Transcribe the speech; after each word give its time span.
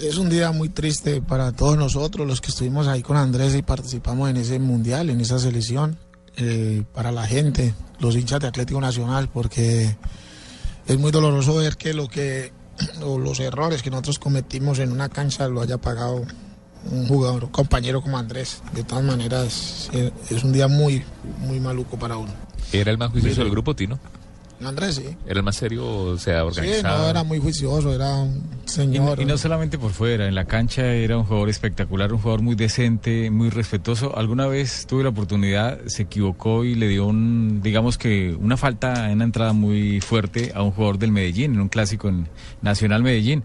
Es 0.00 0.16
un 0.16 0.28
día 0.28 0.52
muy 0.52 0.68
triste 0.68 1.20
para 1.20 1.50
todos 1.50 1.76
nosotros, 1.76 2.24
los 2.24 2.40
que 2.40 2.52
estuvimos 2.52 2.86
ahí 2.86 3.02
con 3.02 3.16
Andrés 3.16 3.56
y 3.56 3.62
participamos 3.62 4.30
en 4.30 4.36
ese 4.36 4.60
mundial, 4.60 5.10
en 5.10 5.20
esa 5.20 5.40
selección, 5.40 5.98
eh, 6.36 6.84
para 6.94 7.10
la 7.10 7.26
gente, 7.26 7.74
los 7.98 8.14
hinchas 8.14 8.38
de 8.38 8.46
Atlético 8.46 8.80
Nacional, 8.80 9.28
porque 9.28 9.96
es 10.86 10.98
muy 10.98 11.10
doloroso 11.10 11.56
ver 11.56 11.76
que 11.76 11.94
lo 11.94 12.06
que 12.08 12.52
o 13.02 13.18
los 13.18 13.40
errores 13.40 13.82
que 13.82 13.90
nosotros 13.90 14.20
cometimos 14.20 14.78
en 14.78 14.92
una 14.92 15.08
cancha 15.08 15.48
lo 15.48 15.62
haya 15.62 15.78
pagado 15.78 16.22
un 16.92 17.08
jugador, 17.08 17.44
un 17.44 17.50
compañero 17.50 18.00
como 18.00 18.18
Andrés. 18.18 18.62
De 18.74 18.84
todas 18.84 19.02
maneras, 19.04 19.90
es 20.30 20.44
un 20.44 20.52
día 20.52 20.68
muy, 20.68 21.02
muy 21.40 21.58
maluco 21.58 21.98
para 21.98 22.16
uno. 22.16 22.32
¿Era 22.72 22.92
el 22.92 22.98
más 22.98 23.10
juicioso 23.10 23.40
del 23.40 23.50
grupo, 23.50 23.74
Tino? 23.74 23.98
Andrés, 24.64 24.96
sí. 24.96 25.16
¿Era 25.26 25.40
el 25.40 25.42
más 25.42 25.56
serio 25.56 25.86
o 25.86 26.18
sea 26.18 26.44
organizado? 26.44 26.96
Sí, 26.96 27.02
no, 27.02 27.08
era 27.10 27.24
muy 27.24 27.38
juicioso, 27.38 27.92
era 27.92 28.14
un 28.14 28.57
señor. 28.68 29.20
Y, 29.20 29.24
no 29.24 29.38
solamente 29.38 29.78
por 29.78 29.92
fuera, 29.92 30.26
en 30.26 30.34
la 30.34 30.44
cancha 30.44 30.92
era 30.92 31.16
un 31.16 31.24
jugador 31.24 31.48
espectacular, 31.48 32.12
un 32.12 32.18
jugador 32.18 32.42
muy 32.42 32.54
decente, 32.54 33.30
muy 33.30 33.50
respetuoso. 33.50 34.16
Alguna 34.16 34.46
vez 34.46 34.86
tuve 34.86 35.02
la 35.02 35.10
oportunidad, 35.10 35.78
se 35.86 36.04
equivocó 36.04 36.64
y 36.64 36.74
le 36.74 36.88
dio 36.88 37.06
un, 37.06 37.60
digamos 37.62 37.98
que 37.98 38.36
una 38.38 38.56
falta 38.56 39.06
en 39.06 39.16
una 39.16 39.24
entrada 39.24 39.52
muy 39.52 40.00
fuerte 40.00 40.52
a 40.54 40.62
un 40.62 40.70
jugador 40.70 40.98
del 40.98 41.12
Medellín, 41.12 41.54
en 41.54 41.60
un 41.60 41.68
clásico 41.68 42.08
en 42.08 42.28
Nacional 42.62 43.02
Medellín. 43.02 43.44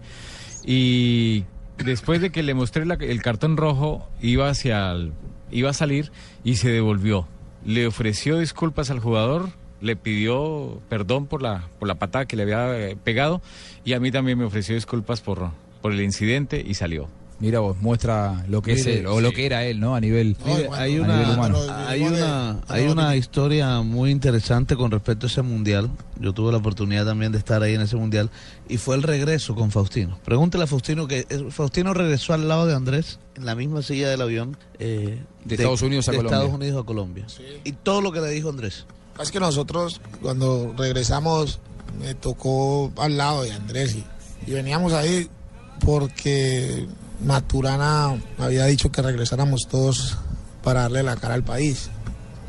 Y 0.64 1.44
después 1.78 2.20
de 2.20 2.30
que 2.30 2.42
le 2.42 2.54
mostré 2.54 2.84
el 2.84 3.22
cartón 3.22 3.56
rojo, 3.56 4.08
iba 4.20 4.48
hacia 4.48 4.94
iba 5.50 5.70
a 5.70 5.74
salir 5.74 6.10
y 6.42 6.56
se 6.56 6.70
devolvió. 6.70 7.26
Le 7.64 7.86
ofreció 7.86 8.38
disculpas 8.38 8.90
al 8.90 9.00
jugador 9.00 9.50
le 9.84 9.96
pidió 9.96 10.80
perdón 10.88 11.26
por 11.26 11.42
la, 11.42 11.68
por 11.78 11.86
la 11.86 11.96
patada 11.96 12.24
que 12.24 12.36
le 12.36 12.42
había 12.44 12.78
eh, 12.78 12.96
pegado 12.96 13.42
y 13.84 13.92
a 13.92 14.00
mí 14.00 14.10
también 14.10 14.38
me 14.38 14.44
ofreció 14.44 14.74
disculpas 14.74 15.20
por, 15.20 15.50
por 15.82 15.92
el 15.92 16.00
incidente 16.00 16.64
y 16.66 16.74
salió. 16.74 17.08
Mira 17.40 17.58
vos, 17.58 17.76
muestra 17.80 18.44
lo 18.48 18.62
que 18.62 18.72
es 18.72 18.86
él, 18.86 19.06
o 19.06 19.20
lo 19.20 19.32
que 19.32 19.44
era 19.44 19.64
él, 19.64 19.80
¿no? 19.80 19.96
A 19.96 20.00
nivel, 20.00 20.36
hay 20.72 20.98
una, 20.98 21.34
humano. 21.34 21.58
Hay 21.88 22.02
una, 22.02 22.60
hay 22.68 22.86
una 22.86 23.16
historia 23.16 23.80
muy 23.80 24.10
interesante 24.12 24.76
con 24.76 24.90
respecto 24.90 25.26
a 25.26 25.28
ese 25.28 25.42
mundial. 25.42 25.90
Yo 26.18 26.32
tuve 26.32 26.52
la 26.52 26.58
oportunidad 26.58 27.04
también 27.04 27.32
de 27.32 27.38
estar 27.38 27.62
ahí 27.62 27.74
en 27.74 27.80
ese 27.80 27.96
mundial 27.96 28.30
y 28.68 28.78
fue 28.78 28.94
el 28.94 29.02
regreso 29.02 29.54
con 29.56 29.72
Faustino. 29.72 30.18
Pregúntele 30.24 30.64
a 30.64 30.66
Faustino 30.68 31.08
que 31.08 31.26
eh, 31.28 31.46
Faustino 31.50 31.92
regresó 31.92 32.32
al 32.34 32.46
lado 32.46 32.66
de 32.66 32.74
Andrés 32.74 33.18
en 33.36 33.44
la 33.44 33.56
misma 33.56 33.82
silla 33.82 34.08
del 34.08 34.22
avión 34.22 34.56
eh, 34.78 35.20
de, 35.44 35.54
Estados 35.56 35.82
Unidos 35.82 36.08
a 36.08 36.12
de 36.12 36.18
Colombia. 36.18 36.38
Estados 36.38 36.54
Unidos 36.54 36.82
a 36.82 36.86
Colombia. 36.86 37.26
Y 37.64 37.72
todo 37.72 38.00
lo 38.00 38.12
que 38.12 38.20
le 38.20 38.30
dijo 38.30 38.48
Andrés. 38.48 38.86
Es 39.20 39.30
que 39.30 39.40
nosotros 39.40 40.00
cuando 40.20 40.74
regresamos 40.76 41.60
me 42.00 42.14
tocó 42.14 42.92
al 42.96 43.16
lado 43.16 43.42
de 43.42 43.52
Andrés 43.52 43.96
y, 43.96 44.50
veníamos 44.50 44.92
ahí 44.92 45.28
porque 45.84 46.86
Maturana 47.24 48.20
había 48.38 48.66
dicho 48.66 48.90
que 48.90 49.00
regresáramos 49.00 49.68
todos 49.68 50.18
para 50.62 50.82
darle 50.82 51.02
la 51.02 51.16
cara 51.16 51.34
al 51.34 51.44
país. 51.44 51.88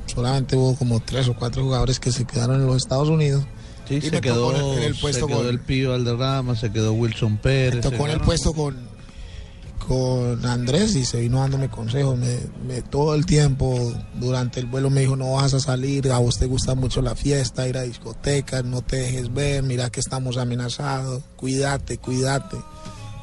Solamente 0.08 0.56
hubo 0.56 0.76
como 0.76 1.00
tres 1.00 1.28
o 1.30 1.36
cuatro 1.36 1.64
jugadores 1.64 2.00
que 2.00 2.12
se 2.12 2.26
quedaron 2.26 2.58
en 2.58 2.68
los 2.68 2.78
Estados 2.78 3.10
Unidos. 3.10 3.46
Sí, 3.88 4.02
se 4.02 4.20
quedó, 4.20 4.56
en 4.76 4.84
el 4.84 4.96
puesto 4.96 5.28
se 5.28 5.34
quedó 5.34 5.50
el 5.50 5.60
Pío 5.60 5.92
Valderrama, 5.92 6.56
se 6.56 6.72
quedó 6.72 6.94
Wilson 6.94 7.38
Pérez. 7.38 7.82
Tocó 7.82 8.08
en 8.08 8.14
el 8.14 8.22
puesto 8.22 8.54
con, 8.54 8.76
con 9.88 10.46
Andrés 10.46 10.96
y 10.96 11.06
se 11.06 11.20
vino 11.22 11.40
dándome 11.40 11.70
consejos. 11.70 12.18
Me, 12.18 12.82
todo 12.82 13.14
el 13.16 13.26
tiempo 13.26 13.94
durante 14.16 14.60
el 14.60 14.66
vuelo 14.66 14.90
me 14.90 15.02
dijo, 15.02 15.16
no 15.16 15.34
vas 15.34 15.54
a 15.54 15.60
salir, 15.60 16.12
a 16.12 16.18
vos 16.18 16.40
te 16.40 16.46
gusta 16.46 16.76
mucho 16.76 17.02
la 17.02 17.16
fiesta, 17.16 17.68
ir 17.68 17.78
a 17.78 17.84
discotecas, 17.84 18.64
no 18.64 18.82
te 18.82 18.98
dejes 18.98 19.34
ver, 19.34 19.64
mira 19.64 19.90
que 19.90 20.00
estamos 20.00 20.38
amenazados, 20.38 21.24
cuídate, 21.36 21.98
cuídate. 21.98 22.58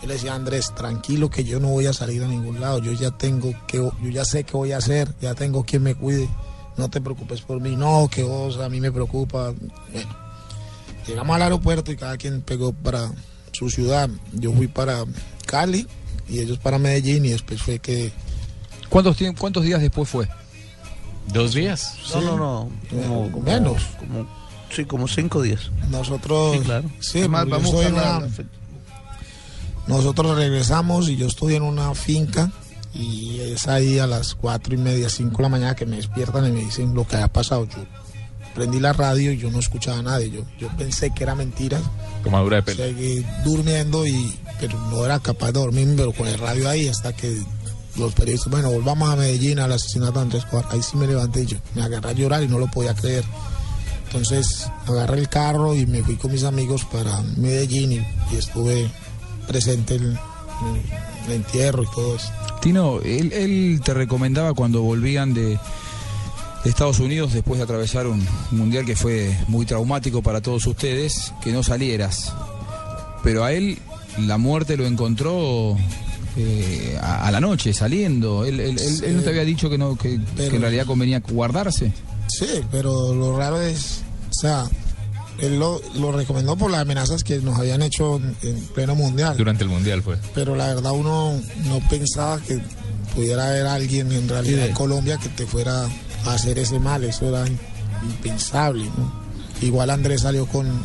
Yo 0.01 0.09
le 0.09 0.15
decía, 0.15 0.35
Andrés, 0.35 0.73
tranquilo 0.75 1.31
que 1.31 1.45
yo 1.45 1.61
no 1.61 1.69
voy 1.69 1.87
a 1.87 1.93
salir 1.93 2.23
a 2.23 2.29
ningún 2.29 2.61
lado, 2.61 2.79
yo 2.79 2.93
ya 2.93 3.11
tengo 3.11 3.53
que, 3.67 3.79
yo 3.79 4.11
ya 4.11 4.25
sé 4.25 4.45
qué 4.45 4.57
voy 4.57 4.73
a 4.73 4.79
hacer, 4.79 5.15
ya 5.21 5.35
tengo 5.35 5.65
quien 5.65 5.83
me 5.83 5.95
cuide, 5.95 6.29
no 6.77 6.91
te 6.91 7.01
preocupes 7.01 7.41
por 7.43 7.61
mí, 7.61 7.77
no, 7.77 8.09
que 8.11 8.23
vos 8.23 8.59
a 8.59 8.69
mí 8.69 8.81
me 8.81 8.93
preocupa. 8.93 9.53
Bueno, 9.93 10.17
llegamos 11.07 11.37
al 11.37 11.43
aeropuerto 11.43 11.93
y 11.93 11.97
cada 11.97 12.17
quien 12.17 12.43
pegó 12.43 12.73
para 12.73 13.11
su 13.53 13.69
ciudad. 13.71 14.09
Yo 14.33 14.53
fui 14.53 14.69
para 14.69 15.05
Cali, 15.47 15.87
y 16.29 16.41
ellos 16.41 16.59
para 16.59 16.79
Medellín 16.79 17.25
y 17.25 17.31
después 17.31 17.63
fue 17.63 17.79
que... 17.79 18.13
¿Cuántos, 18.89 19.17
cuántos 19.39 19.65
días 19.65 19.81
después 19.81 20.09
fue? 20.09 20.29
¿Dos 21.33 21.55
días? 21.55 21.97
No, 22.13 22.21
no, 22.21 22.37
no, 22.37 22.71
como, 23.31 23.41
menos. 23.41 23.83
Como, 23.99 24.29
sí, 24.71 24.85
como 24.85 25.09
cinco 25.09 25.43
días. 25.43 25.71
Nosotros... 25.91 26.57
Sí, 26.57 26.61
claro. 26.61 26.91
Sí, 27.01 27.27
vamos 27.27 27.75
a 27.75 28.23
Nosotros 29.87 30.37
regresamos 30.37 31.09
y 31.09 31.17
yo 31.17 31.27
estoy 31.27 31.55
en 31.55 31.63
una 31.63 31.95
finca 31.95 32.51
y 32.95 33.41
es 33.41 33.69
ahí 33.69 33.99
a 33.99 34.07
las 34.07 34.35
cuatro 34.35 34.75
y 34.75 34.79
media, 34.79 35.09
cinco 35.09 35.39
de 35.39 35.43
la 35.45 35.49
mañana 35.49 35.75
que 35.75 35.87
me 35.87 35.97
despiertan 35.97 36.47
y 36.47 36.53
me 36.53 36.61
dicen 36.61 36.95
lo 36.95 37.07
que 37.07 37.17
ha 37.17 37.29
pasado. 37.29 37.67
Yo 37.67 37.79
prendí 38.55 38.81
la 38.81 38.93
radio 38.93 39.33
y 39.33 39.39
yo 39.39 39.51
no 39.51 39.59
escuchaba 39.59 39.99
a 39.99 40.03
nadie. 40.03 40.31
Yo, 40.31 40.43
yo 40.59 40.69
pensé 40.77 41.13
que 41.15 41.25
era 41.25 41.35
mentira. 41.35 41.81
Tomadura 42.23 42.57
de 42.57 42.63
pelo. 42.63 42.85
Seguí 42.85 43.25
durmiendo 43.45 44.07
y 44.07 44.35
pero 44.63 44.79
no 44.79 45.05
era 45.05 45.19
capaz 45.19 45.47
de 45.47 45.59
dormir, 45.59 45.93
pero 45.97 46.13
con 46.13 46.29
el 46.29 46.39
radio 46.39 46.69
ahí 46.69 46.87
hasta 46.87 47.13
que 47.13 47.37
los 47.97 48.15
periodistas, 48.15 48.49
bueno, 48.49 48.71
volvamos 48.71 49.11
a 49.11 49.17
Medellín 49.17 49.59
al 49.59 49.73
asesinato 49.73 50.13
de 50.13 50.21
Andrés. 50.21 50.47
Ahí 50.71 50.81
sí 50.81 50.97
me 50.97 51.09
levanté 51.09 51.43
y 51.43 51.47
yo 51.47 51.57
me 51.75 51.83
agarré 51.83 52.11
a 52.11 52.13
llorar 52.13 52.45
y 52.45 52.49
no 52.49 52.61
lo 52.61 52.69
podía 52.69 52.95
creer. 52.95 53.25
Entonces 54.07 54.69
agarré 54.87 55.19
el 55.19 55.29
carro 55.29 55.75
y 55.75 55.85
me 55.87 56.05
fui 56.05 56.15
con 56.15 56.31
mis 56.31 56.45
amigos 56.45 56.85
para 56.85 57.23
Medellín 57.37 58.07
y, 58.31 58.37
estuve 58.37 58.89
presente 59.49 59.97
en, 59.97 60.17
el 61.27 61.33
entierro 61.33 61.83
y 61.83 61.87
todo 61.87 62.15
eso. 62.15 62.29
Tino, 62.61 63.01
él, 63.01 63.81
te 63.85 63.95
recomendaba 63.95 64.55
cuando 64.55 64.83
volvían 64.83 65.35
de 65.35 65.59
Estados 66.65 67.01
Unidos 67.01 67.33
después 67.33 67.59
de 67.59 67.65
atravesar 67.65 68.07
un 68.07 68.25
mundial 68.53 68.87
que 68.87 68.95
fue 68.95 69.37
muy 69.49 69.67
traumático 69.67 70.23
para 70.23 70.41
todos 70.41 70.65
ustedes, 70.69 71.35
que 71.43 71.51
no 71.51 71.65
salieras. 71.65 72.33
Pero 73.25 73.43
a 73.45 73.53
él 73.53 73.81
la 74.19 74.39
muerte 74.39 74.77
lo 74.77 74.87
encontró 74.87 75.77
eh, 76.37 76.99
a, 77.01 77.31
la 77.31 77.41
noche, 77.41 77.73
saliendo. 77.73 78.45
Él, 78.45 78.77
no 79.15 79.23
te 79.23 79.31
había 79.31 79.45
dicho 79.45 79.69
que, 79.69 79.79
no, 79.79 79.97
que, 79.97 80.15
en 80.15 80.61
realidad 80.61 80.87
convenía 80.87 81.21
guardarse. 81.21 81.93
Sí, 82.29 82.47
pero 82.71 83.15
lo 83.15 83.37
raro 83.37 83.61
es, 83.61 84.03
o 84.31 84.35
sea, 84.35 84.65
él 85.41 85.59
lo, 85.59 85.81
recomendó 86.13 86.57
por 86.57 86.71
las 86.71 86.81
amenazas 86.83 87.25
que 87.25 87.39
nos 87.39 87.59
habían 87.59 87.83
hecho 87.83 88.21
en, 88.43 88.57
pleno 88.75 88.95
mundial. 88.95 89.37
Durante 89.37 89.65
el 89.65 89.71
mundial 89.71 90.03
fue. 90.03 90.17
Pero 90.35 90.57
la 90.57 90.69
verdad 90.69 90.93
uno 90.93 91.39
no 91.65 91.81
pensaba 91.91 92.41
que 92.41 92.61
pudiera 93.15 93.49
haber 93.49 93.67
alguien 93.67 94.11
en 94.13 94.29
realidad 94.29 94.67
en 94.67 94.73
Colombia 94.73 95.19
que 95.19 95.29
te 95.29 95.47
fuera 95.47 95.85
a 96.25 96.33
hacer 96.33 96.59
ese 96.59 96.79
mal, 96.79 97.05
eso 97.05 97.29
era 97.29 97.45
impensable, 98.03 98.85
Igual 99.63 99.91
Andrés 99.91 100.23
salió 100.23 100.47
con 100.47 100.83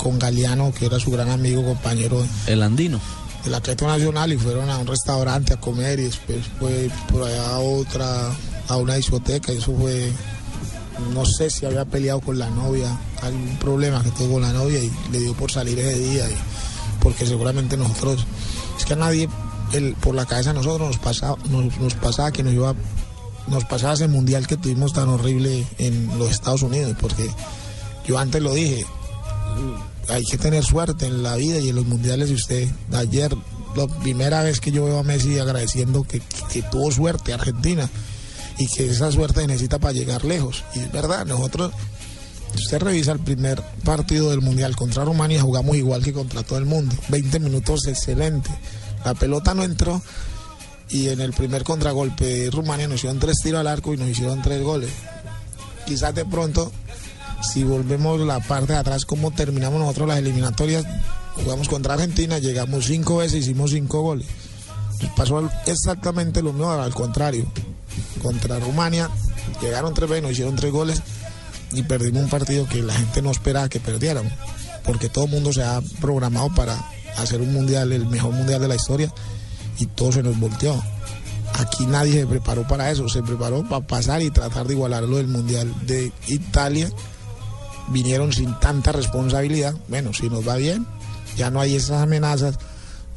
con 0.00 0.18
Galeano, 0.18 0.72
que 0.72 0.86
era 0.86 0.98
su 0.98 1.10
gran 1.10 1.28
amigo, 1.30 1.64
compañero. 1.64 2.24
El 2.46 2.62
andino. 2.62 3.00
Del 3.44 3.54
Atlético 3.54 3.88
Nacional 3.88 4.32
y 4.32 4.36
fueron 4.36 4.68
a 4.68 4.78
un 4.78 4.86
restaurante 4.86 5.54
a 5.54 5.60
comer 5.60 6.00
y 6.00 6.04
después 6.04 6.38
fue 6.58 6.90
por 7.10 7.22
allá 7.22 7.54
a 7.54 7.58
otra, 7.58 8.30
a 8.68 8.76
una 8.76 8.94
discoteca 8.94 9.52
y 9.52 9.58
eso 9.58 9.74
fue, 9.74 10.12
no 11.14 11.24
sé 11.24 11.48
si 11.48 11.64
había 11.64 11.84
peleado 11.84 12.20
con 12.20 12.38
la 12.38 12.50
novia, 12.50 12.98
algún 13.22 13.56
problema 13.56 14.02
que 14.02 14.10
tuvo 14.10 14.34
con 14.34 14.42
la 14.42 14.52
novia 14.52 14.82
y 14.82 14.90
le 15.10 15.20
dio 15.20 15.32
por 15.34 15.50
salir 15.50 15.78
ese 15.78 15.98
día, 15.98 16.26
porque 17.02 17.24
seguramente 17.24 17.78
nosotros, 17.78 18.26
es 18.78 18.84
que 18.84 18.92
a 18.92 18.96
nadie 18.96 19.26
el, 19.72 19.94
por 19.94 20.14
la 20.14 20.26
cabeza 20.26 20.52
nosotros 20.52 20.88
nos 20.88 20.98
pasaba, 20.98 21.38
nos, 21.48 21.94
pasaba 21.94 22.30
que 22.30 22.42
nos 22.42 22.52
iba, 22.52 22.74
nos 23.48 23.64
pasaba 23.64 23.94
ese 23.94 24.08
mundial 24.08 24.46
que 24.46 24.58
tuvimos 24.58 24.92
tan 24.92 25.08
horrible 25.08 25.66
en 25.78 26.18
los 26.18 26.30
Estados 26.30 26.60
Unidos, 26.60 26.94
porque 27.00 27.30
yo 28.10 28.18
antes 28.18 28.42
lo 28.42 28.52
dije, 28.52 28.84
hay 30.08 30.24
que 30.24 30.36
tener 30.36 30.64
suerte 30.64 31.06
en 31.06 31.22
la 31.22 31.36
vida 31.36 31.60
y 31.60 31.68
en 31.68 31.76
los 31.76 31.86
mundiales. 31.86 32.28
Y 32.30 32.34
usted, 32.34 32.68
ayer, 32.92 33.36
la 33.76 33.86
primera 33.86 34.42
vez 34.42 34.58
que 34.58 34.72
yo 34.72 34.84
veo 34.84 34.98
a 34.98 35.04
Messi 35.04 35.38
agradeciendo 35.38 36.02
que, 36.02 36.20
tuvo 36.72 36.90
suerte 36.90 37.32
Argentina 37.32 37.88
y 38.58 38.66
que 38.66 38.86
esa 38.86 39.12
suerte 39.12 39.46
necesita 39.46 39.78
para 39.78 39.92
llegar 39.92 40.24
lejos. 40.24 40.64
Y 40.74 40.80
es 40.80 40.90
verdad, 40.90 41.24
nosotros, 41.24 41.70
usted 42.56 42.80
revisa 42.80 43.12
el 43.12 43.20
primer 43.20 43.62
partido 43.84 44.30
del 44.30 44.40
mundial 44.40 44.74
contra 44.74 45.04
Rumania, 45.04 45.40
jugamos 45.40 45.76
igual 45.76 46.02
que 46.02 46.12
contra 46.12 46.42
todo 46.42 46.58
el 46.58 46.66
mundo. 46.66 46.96
20 47.10 47.38
minutos 47.38 47.86
excelente. 47.86 48.50
La 49.04 49.14
pelota 49.14 49.54
no 49.54 49.62
entró 49.62 50.02
y 50.88 51.10
en 51.10 51.20
el 51.20 51.32
primer 51.32 51.62
contragolpe 51.62 52.50
Rumania 52.50 52.88
nos 52.88 52.96
hicieron 52.96 53.20
tres 53.20 53.36
tiros 53.40 53.60
al 53.60 53.68
arco 53.68 53.94
y 53.94 53.98
nos 53.98 54.08
hicieron 54.08 54.42
tres 54.42 54.64
goles. 54.64 54.90
Quizás 55.86 56.12
de 56.12 56.24
pronto 56.24 56.72
si 57.42 57.64
volvemos 57.64 58.20
la 58.20 58.40
parte 58.40 58.72
de 58.72 58.78
atrás, 58.78 59.04
cómo 59.04 59.30
terminamos 59.30 59.80
nosotros 59.80 60.08
las 60.08 60.18
eliminatorias, 60.18 60.84
jugamos 61.36 61.68
contra 61.68 61.94
Argentina, 61.94 62.38
llegamos 62.38 62.86
cinco 62.86 63.18
veces, 63.18 63.40
hicimos 63.40 63.70
cinco 63.70 64.02
goles. 64.02 64.26
Pasó 65.16 65.48
exactamente 65.66 66.42
lo 66.42 66.52
mismo, 66.52 66.70
al 66.70 66.94
contrario. 66.94 67.46
Contra 68.22 68.58
Rumania, 68.58 69.08
llegaron 69.62 69.94
tres 69.94 70.08
veces, 70.08 70.22
nos 70.22 70.32
hicieron 70.32 70.56
tres 70.56 70.72
goles 70.72 71.02
y 71.72 71.82
perdimos 71.82 72.22
un 72.22 72.28
partido 72.28 72.66
que 72.66 72.82
la 72.82 72.94
gente 72.94 73.22
no 73.22 73.30
esperaba 73.30 73.68
que 73.68 73.80
perdiéramos, 73.80 74.32
porque 74.84 75.08
todo 75.08 75.24
el 75.24 75.30
mundo 75.30 75.52
se 75.52 75.62
ha 75.62 75.80
programado 76.00 76.54
para 76.54 76.76
hacer 77.16 77.40
un 77.40 77.52
mundial, 77.52 77.92
el 77.92 78.06
mejor 78.06 78.32
mundial 78.32 78.60
de 78.60 78.68
la 78.68 78.76
historia, 78.76 79.12
y 79.78 79.86
todo 79.86 80.12
se 80.12 80.22
nos 80.22 80.38
volteó. 80.38 80.80
Aquí 81.58 81.86
nadie 81.86 82.20
se 82.20 82.26
preparó 82.26 82.66
para 82.66 82.90
eso, 82.90 83.08
se 83.08 83.22
preparó 83.22 83.66
para 83.68 83.86
pasar 83.86 84.22
y 84.22 84.30
tratar 84.30 84.66
de 84.66 84.74
igualar 84.74 85.02
lo 85.04 85.16
del 85.16 85.28
mundial 85.28 85.72
de 85.86 86.12
Italia. 86.28 86.90
Vinieron 87.90 88.32
sin 88.32 88.58
tanta 88.60 88.92
responsabilidad. 88.92 89.74
Bueno, 89.88 90.12
si 90.14 90.28
nos 90.28 90.46
va 90.46 90.56
bien, 90.56 90.86
ya 91.36 91.50
no 91.50 91.60
hay 91.60 91.76
esas 91.76 92.02
amenazas, 92.02 92.58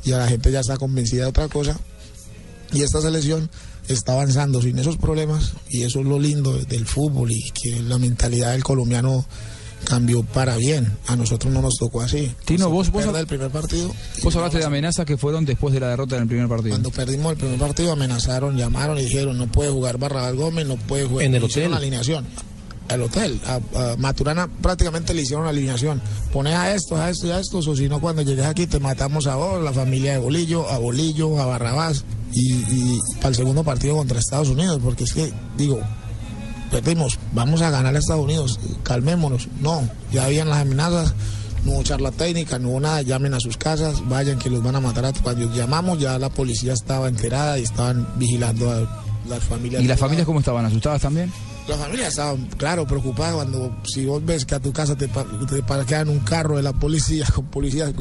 ya 0.04 0.18
la 0.18 0.28
gente 0.28 0.52
ya 0.52 0.60
está 0.60 0.78
convencida 0.78 1.24
de 1.24 1.30
otra 1.30 1.48
cosa. 1.48 1.80
Y 2.72 2.82
esta 2.82 3.02
selección 3.02 3.50
está 3.88 4.14
avanzando 4.14 4.62
sin 4.62 4.80
esos 4.80 4.98
problemas 4.98 5.54
y 5.70 5.84
eso 5.84 6.00
es 6.00 6.06
lo 6.06 6.20
lindo 6.20 6.58
del 6.58 6.86
fútbol 6.86 7.32
y 7.32 7.52
que 7.52 7.82
la 7.82 7.98
mentalidad 7.98 8.52
del 8.52 8.64
colombiano 8.64 9.26
cambió 9.84 10.24
para 10.24 10.56
bien. 10.56 10.98
A 11.08 11.16
nosotros 11.16 11.54
no 11.54 11.62
nos 11.62 11.76
tocó 11.76 12.02
así. 12.02 12.32
Tino, 12.46 12.70
vos, 12.70 12.90
vos, 12.90 13.06
el 13.06 13.28
primer 13.28 13.52
partido. 13.52 13.94
Vos 14.24 14.36
hablaste 14.36 14.60
de 14.60 14.66
amenazas 14.66 15.06
que 15.06 15.18
fueron 15.18 15.46
después 15.46 15.74
de 15.74 15.82
la 15.82 15.90
derrota 15.90 16.16
en 16.16 16.24
el 16.24 16.28
primer 16.28 16.48
partido. 16.48 16.72
Cuando 16.72 16.92
perdimos 16.92 17.34
el 17.34 17.38
primer 17.38 17.60
partido 17.60 17.92
amenazaron, 17.92 18.58
llamaron 18.58 18.98
y 18.98 19.04
dijeron 19.04 19.38
no 19.38 19.48
puede 19.48 19.72
jugar 19.72 19.98
Barrabás 19.98 20.36
Gómez, 20.36 20.66
no 20.66 20.78
puede 20.78 21.06
jugar. 21.06 21.26
En 21.26 21.36
el 21.36 21.44
hotel. 21.44 21.72
La 21.72 21.78
alineación. 21.78 22.26
El 22.90 23.02
hotel. 23.02 23.40
A, 23.46 23.96
Maturana 23.98 24.48
prácticamente 24.62 25.14
le 25.14 25.22
hicieron 25.22 25.46
la 25.46 25.52
alineación. 25.52 26.02
Pones 26.32 26.56
a 26.56 26.74
esto, 26.74 26.96
a 26.96 27.10
esto 27.10 27.28
y 27.28 27.32
a 27.32 27.40
esto, 27.40 27.60
o 27.60 27.76
si 27.76 27.90
no 27.90 28.00
cuando 28.00 28.22
llegues 28.22 28.46
aquí 28.46 28.68
te 28.68 28.80
matamos 28.80 29.28
a 29.28 29.36
vos, 29.36 29.64
la 29.64 29.74
familia 29.74 30.14
de 30.14 30.20
Bolillo, 30.20 30.70
a 30.70 30.78
Bolillo, 30.78 31.40
a 31.40 31.46
Barrabás. 31.46 32.04
Y, 32.34 32.52
y 32.52 33.00
para 33.18 33.30
el 33.30 33.36
segundo 33.36 33.64
partido 33.64 33.96
contra 33.96 34.20
Estados 34.20 34.50
Unidos, 34.50 34.80
porque 34.84 35.04
es 35.04 35.14
que, 35.14 35.32
digo, 35.56 35.80
perdimos, 36.72 37.20
vamos 37.34 37.62
a 37.62 37.70
ganar 37.70 37.96
a 37.96 38.00
Estados 38.00 38.24
Unidos, 38.24 38.60
calmémonos. 38.82 39.48
No, 39.62 39.88
ya 40.12 40.26
habían 40.26 40.50
las 40.50 40.60
amenazas, 40.60 41.14
no 41.64 41.74
hubo 41.74 41.84
charla 41.84 42.12
técnica, 42.12 42.58
no 42.58 42.70
hubo 42.70 42.80
nada, 42.80 43.04
llamen 43.04 43.36
a 43.36 43.40
sus 43.40 43.58
casas, 43.58 44.08
vayan 44.10 44.40
que 44.40 44.50
los 44.50 44.64
van 44.64 44.76
a 44.76 44.80
matar. 44.80 45.06
A... 45.06 45.14
Cuando 45.14 45.54
llamamos 45.54 46.00
ya 46.00 46.18
la 46.18 46.30
policía 46.30 46.74
estaba 46.74 47.08
enterada 47.08 47.60
y 47.60 47.64
estaban 47.64 48.08
vigilando 48.18 48.72
a 48.72 49.03
las 49.28 49.44
familias. 49.44 49.84
¿Y 49.84 49.88
las 49.88 50.00
familias 50.00 50.26
cómo 50.26 50.40
estaban? 50.40 50.66
¿Asustadas 50.66 51.02
también? 51.02 51.32
Las 51.68 51.78
familias 51.78 52.10
estaban, 52.10 52.46
claro, 52.58 52.86
preocupadas 52.86 53.36
cuando 53.36 53.76
si 53.86 54.06
vos 54.06 54.24
ves 54.26 54.46
que 54.46 54.56
a 54.56 54.60
tu 54.60 54.74
casa 54.74 54.96
te, 54.96 55.08
te 55.08 55.64
parquean 55.64 56.10
un 56.10 56.20
carro 56.20 56.58
de 56.58 56.64
la 56.64 56.74
policía 56.74 57.26
con 57.34 57.46
policías 57.46 57.94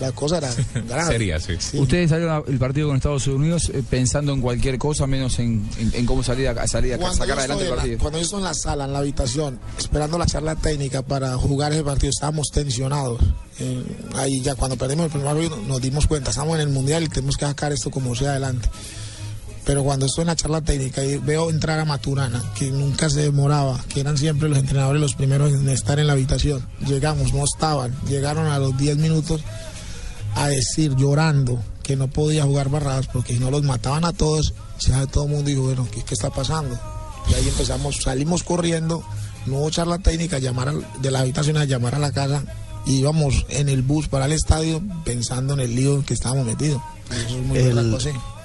la 0.00 0.12
cosa 0.12 0.38
era 0.38 0.50
grave. 0.88 1.12
Sería, 1.12 1.40
sí. 1.40 1.78
Ustedes 1.78 2.10
salieron 2.10 2.44
el 2.48 2.58
partido 2.58 2.88
con 2.88 2.96
Estados 2.96 3.26
Unidos 3.26 3.70
eh, 3.72 3.82
pensando 3.88 4.32
en 4.32 4.40
cualquier 4.40 4.78
cosa, 4.78 5.06
menos 5.06 5.38
en, 5.38 5.68
en, 5.78 6.06
cómo 6.06 6.22
salir 6.22 6.48
a, 6.48 6.66
salir 6.66 6.94
a 6.94 7.12
sacar 7.12 7.38
adelante 7.38 7.64
el 7.64 7.74
partido. 7.74 7.98
cuando 7.98 8.18
yo 8.18 8.24
estoy 8.24 8.38
en 8.38 8.44
la 8.44 8.54
sala, 8.54 8.84
en 8.84 8.92
la 8.92 8.98
habitación, 8.98 9.60
esperando 9.78 10.18
la 10.18 10.26
charla 10.26 10.56
técnica 10.56 11.02
para 11.02 11.36
jugar 11.36 11.72
ese 11.72 11.84
partido, 11.84 12.10
estábamos 12.10 12.48
tensionados. 12.52 13.20
Eh, 13.60 13.84
ahí 14.16 14.40
ya 14.40 14.56
cuando 14.56 14.76
perdimos 14.76 15.06
el 15.06 15.12
primer 15.12 15.28
partido 15.28 15.56
nos 15.68 15.80
dimos 15.80 16.06
cuenta, 16.06 16.30
estamos 16.30 16.56
en 16.56 16.62
el 16.62 16.68
Mundial 16.68 17.04
y 17.04 17.08
tenemos 17.08 17.36
que 17.36 17.46
sacar 17.46 17.72
esto 17.72 17.90
como 17.90 18.14
sea 18.14 18.32
adelante. 18.32 18.68
Pero 19.64 19.82
cuando 19.82 20.06
estoy 20.06 20.22
en 20.22 20.28
la 20.28 20.36
charla 20.36 20.60
técnica 20.60 21.02
y 21.04 21.16
veo 21.16 21.48
entrar 21.48 21.80
a 21.80 21.84
Maturana, 21.84 22.42
que 22.54 22.70
nunca 22.70 23.08
se 23.08 23.22
demoraba, 23.22 23.82
que 23.88 24.00
eran 24.00 24.18
siempre 24.18 24.48
los 24.48 24.58
entrenadores 24.58 25.00
los 25.00 25.14
primeros 25.14 25.52
en 25.52 25.68
estar 25.70 25.98
en 25.98 26.06
la 26.06 26.12
habitación, 26.12 26.66
llegamos, 26.86 27.32
no 27.32 27.44
estaban, 27.44 27.94
llegaron 28.06 28.46
a 28.46 28.58
los 28.58 28.76
10 28.76 28.98
minutos 28.98 29.40
a 30.34 30.48
decir 30.48 30.94
llorando 30.96 31.62
que 31.82 31.96
no 31.96 32.08
podía 32.08 32.44
jugar 32.44 32.68
barradas 32.68 33.06
porque 33.06 33.34
si 33.34 33.38
no 33.38 33.50
los 33.50 33.62
mataban 33.62 34.04
a 34.04 34.12
todos, 34.12 34.52
ya 34.80 35.06
todo 35.06 35.24
el 35.24 35.30
mundo 35.30 35.48
dijo, 35.48 35.62
bueno, 35.62 35.88
¿qué, 35.90 36.02
¿qué, 36.02 36.14
está 36.14 36.30
pasando? 36.30 36.78
Y 37.30 37.34
ahí 37.34 37.48
empezamos, 37.48 37.96
salimos 38.02 38.42
corriendo, 38.42 39.02
no 39.46 39.58
hubo 39.58 39.70
charla 39.70 39.98
técnica, 39.98 40.38
llamar 40.38 40.72
de 41.00 41.10
la 41.10 41.20
habitación 41.20 41.56
a 41.56 41.64
llamar 41.64 41.94
a 41.94 41.98
la 41.98 42.12
casa. 42.12 42.44
Y 42.86 42.98
íbamos 42.98 43.46
en 43.48 43.70
el 43.70 43.80
bus 43.80 44.08
para 44.08 44.26
el 44.26 44.32
estadio 44.32 44.82
pensando 45.04 45.54
en 45.54 45.60
el 45.60 45.74
lío 45.74 46.04
que 46.04 46.12
estábamos 46.12 46.44
metidos. 46.44 46.82
el, 47.54 47.78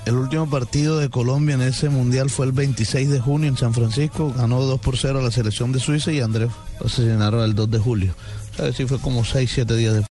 el 0.06 0.16
último 0.16 0.50
partido 0.50 0.98
de 0.98 1.10
Colombia 1.10 1.56
en 1.56 1.62
ese 1.62 1.90
mundial 1.90 2.30
fue 2.30 2.46
el 2.46 2.52
26 2.52 3.10
de 3.10 3.20
junio 3.20 3.50
en 3.50 3.58
San 3.58 3.74
Francisco, 3.74 4.34
ganó 4.36 4.62
2 4.62 4.80
por 4.80 4.98
0 4.98 5.20
a 5.20 5.22
la 5.22 5.32
selección 5.32 5.72
de 5.72 5.80
Suiza 5.80 6.12
y 6.12 6.22
Andrés 6.22 6.50
asesinaron 6.84 7.44
el 7.44 7.54
2 7.54 7.70
de 7.70 7.80
julio. 7.80 8.16
O 8.54 8.56
sea, 8.56 8.74
sí 8.74 8.86
fue 8.86 9.00
como 9.00 9.24
6, 9.24 9.52
7 9.54 9.76
días 9.76 9.94
después. 9.94 10.08